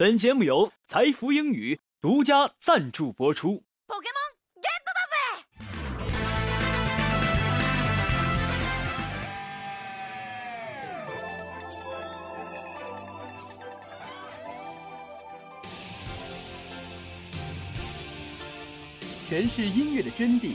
[0.00, 3.62] 本节目由财富英语独家赞助播出。
[19.28, 20.54] 诠释音乐的真谛，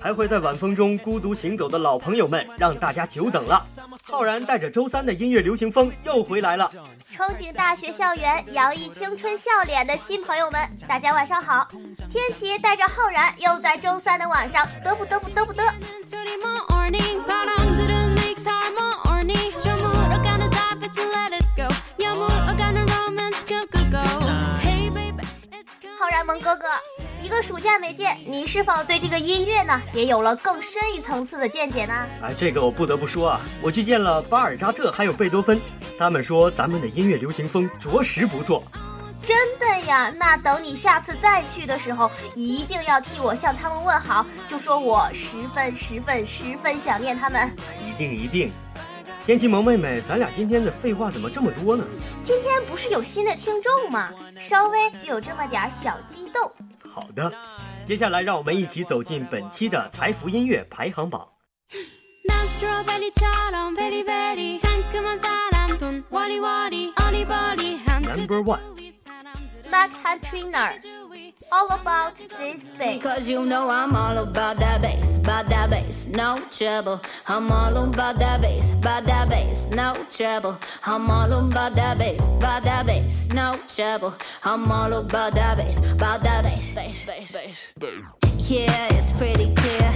[0.00, 3.64] 徘徊在晚风中孤独行走的老朋友们，让大家久等了。
[4.02, 6.68] 浩然带着周三的音乐流行风又回来了。
[7.12, 11.66] 憧憬大学校园、洋溢青春笑脸的新朋友们，大家晚上好。
[12.10, 15.72] 天琪带着浩然又在周三的晚上嘚不嘚不嘚不嘚。
[26.26, 26.66] 萌哥哥，
[27.22, 31.94] 一个暑假没见，你是否对这个音乐呢也有了更深一层次的见解呢？
[32.20, 35.58] 啊，这个我不得不说啊，我去见了巴尔扎特还有贝多芬，
[35.98, 38.62] 他们说咱们的音乐流行风着实不错。
[39.24, 40.12] 真的呀？
[40.14, 47.50] 那等你下次再去的时候，一定要替我向他们问好，就说我十分十分十分想念他们。
[47.86, 48.52] 一定一定。
[49.28, 51.84] 天气萌妹妹，咱俩今天的废话怎么这么多呢？
[52.22, 54.10] 今天不是有新的听众吗？
[54.40, 56.50] 稍微就有这么点小激动。
[56.82, 57.30] 好的，
[57.84, 61.28] 接下来让我们一起走进本期的财富音乐排行榜。
[68.16, 69.90] Number one，Mark
[70.22, 70.80] Trainer。
[71.50, 73.02] All about this bass.
[73.02, 77.00] Cause you know I'm all about that bass, about that bass, no trouble.
[77.26, 80.58] I'm all about that bass, about that bass, no trouble.
[80.84, 84.14] I'm all about that bass, about that bass, no trouble.
[84.44, 87.32] I'm all about that bass, about that bass, bass, bass,
[87.78, 88.02] bass.
[88.38, 89.92] Yeah, it's pretty clear.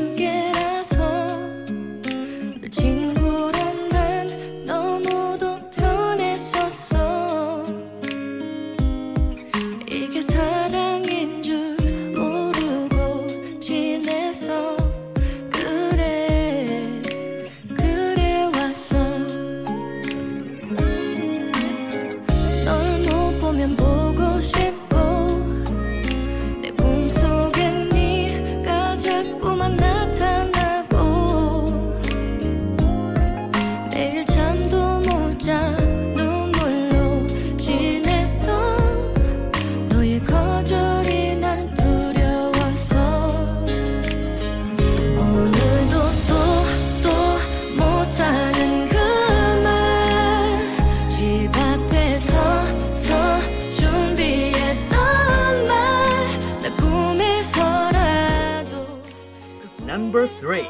[59.91, 60.67] Number three，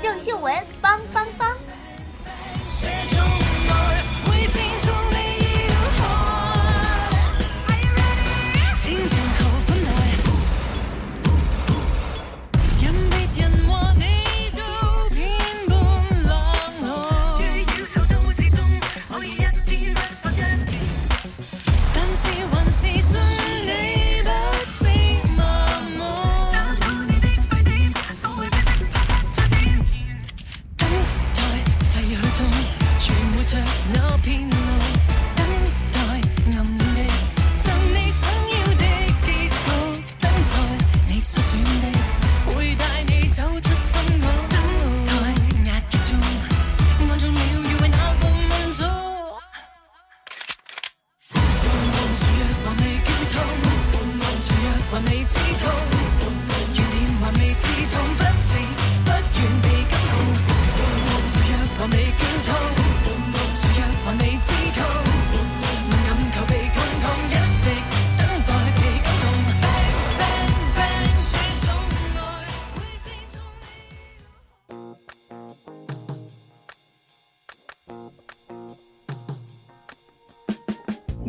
[0.00, 1.63] 郑秀文，帮帮帮。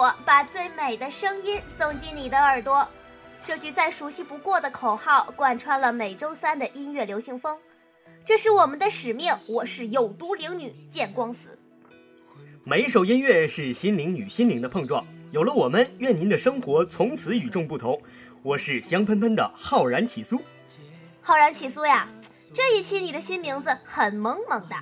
[0.00, 2.88] 我，把最美的声音送进你的耳朵。
[3.44, 7.58] 这句再熟悉不过的口号，贯穿了每周三的音乐流行风。
[8.24, 9.36] 这是我们的使命。
[9.46, 11.58] 我是有毒灵女见光死。
[12.64, 15.04] 每一首音乐是心灵与心灵的碰撞。
[15.32, 18.00] 有了我们，愿您的生活从此与众不同。
[18.42, 20.40] 我是香喷喷的浩然起酥。
[21.20, 22.08] 浩然起酥呀，
[22.54, 24.74] 这一期你的新名字很萌萌的。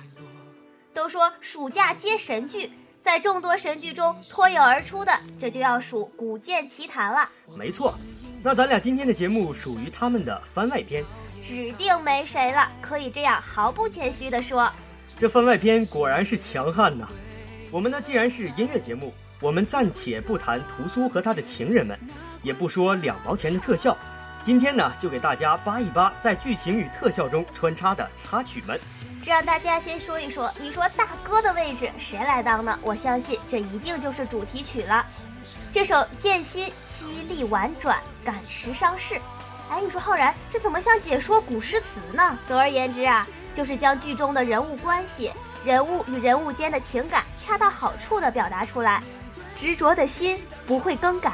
[0.93, 2.71] 都说暑假接神剧。
[3.03, 7.29] 在众多神剧中脱颖而出的，这就要数《古剑奇谭》了。
[7.55, 7.97] 没错，
[8.43, 11.03] 那咱俩今天的节目属于他们的番外篇，
[11.41, 12.69] 指定没谁了。
[12.81, 14.71] 可以这样毫不谦虚地说，
[15.17, 17.07] 这番外篇果然是强悍呐。
[17.71, 21.97] 我们呢，既然是音乐节目，我们暂且不谈屠苏和他的情人们，
[22.43, 23.97] 也不说两毛钱的特效，
[24.41, 28.79] 今天呢，就给大家扒一扒在剧情与特效中穿插的插曲们。
[29.25, 32.79] 让大家先说一说，你说大哥的位置谁来当呢？
[32.81, 35.05] 我相信这一定就是主题曲了。
[35.71, 39.19] 这首剑心凄厉婉转，感时伤世。
[39.69, 42.39] 哎，你说浩然，这怎么像解说古诗词呢？
[42.47, 45.31] 总而言之啊，就是将剧中的人物关系、
[45.65, 49.03] 人物与人物间的情感恰到好处地表达出来。
[49.55, 51.33] 执着的心不会更改。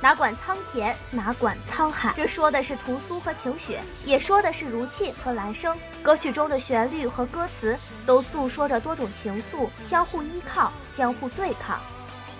[0.00, 5.76] 哪管苍田，哪管沧海，这说的是屠苏和晴雪，也说的是如沁和兰生。
[6.02, 11.80] 歌曲中的旋律和歌词都诉说着多种情愫，相互依靠，相互对抗。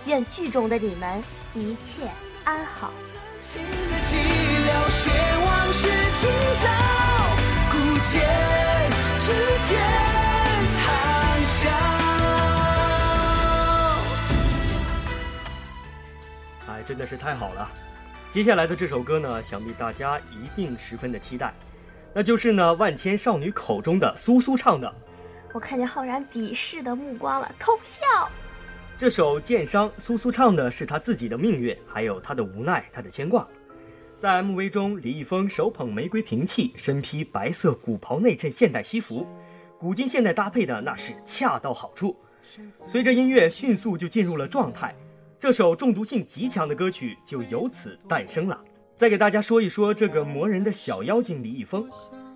[0.04, 1.22] 愿剧中的你们
[1.54, 2.02] 一切
[2.44, 2.92] 安好。
[16.86, 17.68] 真的是太好了，
[18.30, 21.52] 接下来的这首歌呢，想必大家一定十分的期待，
[22.14, 24.94] 那就是呢万千少女口中的苏苏唱的。
[25.52, 28.30] 我看见浩然鄙视的目光了，偷笑。
[28.96, 33.46] 这首《剑伤》，苏苏唱的是她自己的命运，还有她的无奈，她的牵挂。
[34.20, 39.26] 在 MV 中，李易峰手捧玫瑰瓶器，身披白色古袍内衬现代西服，
[39.78, 42.16] 古今现代搭配的那是恰到好处。
[42.70, 44.94] 随着音乐迅速就进入了状态。
[45.46, 48.60] 这首中毒性极强的歌曲就由此诞生了。
[48.96, 51.88] 再给大家说一说这个磨人的小妖精李易峰。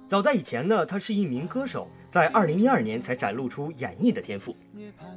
[0.07, 4.57] 早在以前呢，他是一名歌手，在二零一二年才展露出演绎的天赋。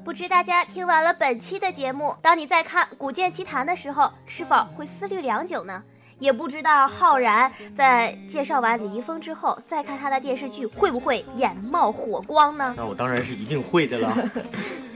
[0.04, 5.84] 不知大家听完了本期的节目，当你在看《古剑奇谭》的时候，是否会思虑良久呢？
[6.18, 12.74] 也不知道浩然在介绍完李易峰之后，再看他的电视剧，会不会眼冒火光呢？
[12.76, 14.18] 那我当然是一定会的了。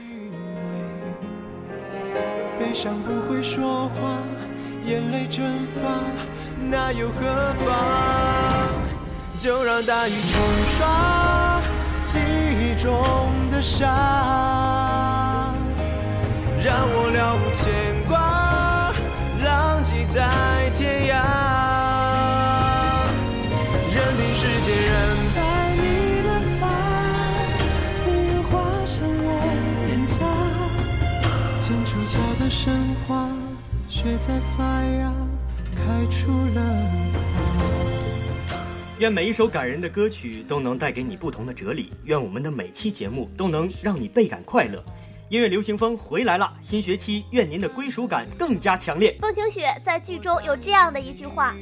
[2.68, 4.18] 悲伤不会说话，
[4.84, 5.42] 眼泪蒸
[5.74, 5.88] 发，
[6.70, 8.68] 那又何妨？
[9.38, 10.38] 就让大雨冲
[10.76, 11.62] 刷
[12.02, 12.92] 记忆中
[13.50, 13.88] 的伤，
[16.62, 18.92] 让我了无牵挂，
[19.42, 20.28] 浪迹在
[34.00, 35.12] 却在发芽，
[35.74, 36.62] 开出了
[39.00, 41.92] 愿每一首感人的歌曲都能带给你不同的哲理。
[42.04, 44.80] 愿我们的每期节目都能让你倍感快乐。
[45.30, 49.16] 音乐流行风回来了，新学期愿您的归属感更加强烈。
[49.20, 51.56] 风晴雪在剧中有这样的一句话：“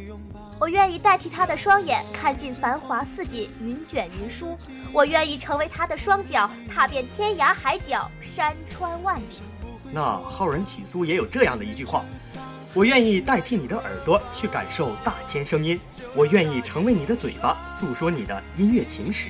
[0.60, 4.54] 我愿意代替他的双眼，看尽繁华似锦，云卷云舒；
[4.92, 9.22] 我愿意成为他的双脚，踏遍天涯海角，山川万里。”
[9.92, 12.04] 那浩然起诉也有这样的一句话：
[12.74, 15.80] 我愿意代替你的耳朵去感受大千声音，
[16.14, 19.28] 我愿意成为你的嘴巴，诉说你的音乐情史。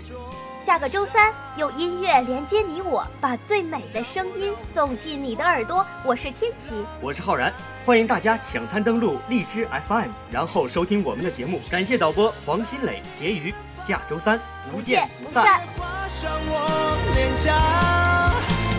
[0.60, 5.86] 下个周三，用音乐连接你我，把最美的声音送进你的耳朵。
[6.04, 11.60] 我是天琪，我是浩然，欢迎大家抢滩登录荔枝 FM，然后收听我们的节目。
[11.70, 14.40] 感谢导播黄新磊、婕妤，下周三
[14.72, 15.62] 不见不散。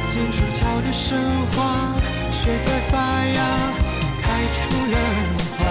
[0.10, 0.92] 天出桥的
[2.48, 2.54] 神话。
[2.54, 3.40] 雪在发芽，
[4.22, 4.60] 开出
[4.92, 4.96] 了
[5.58, 5.62] 花。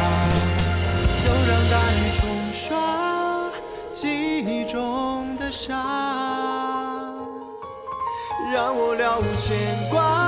[1.17, 2.61] 就让大雨冲刷
[3.91, 4.01] 记
[4.41, 4.77] 忆中
[5.39, 5.73] 的沙，
[8.53, 9.57] 让我了无牵
[9.91, 10.26] 挂，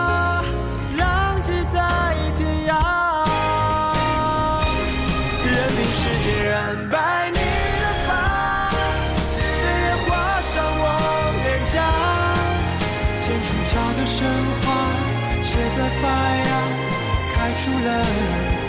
[17.84, 18.04] 了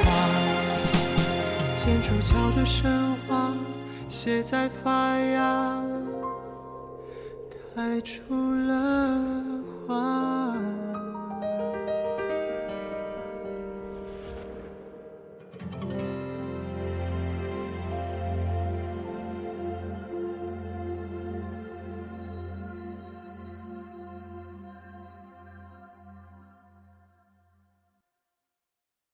[0.03, 0.07] 花。
[1.73, 3.53] 牵出桥的神话，
[4.07, 5.81] 写在发芽，
[7.75, 8.33] 开出
[8.67, 9.21] 了
[9.87, 10.28] 花。